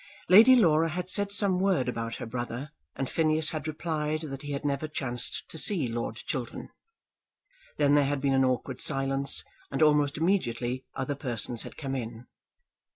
[0.29, 4.51] Lady Laura had said some word about her brother, and Phineas had replied that he
[4.51, 6.69] had never chanced to see Lord Chiltern.
[7.77, 12.25] Then there had been an awkward silence, and almost immediately other persons had come in.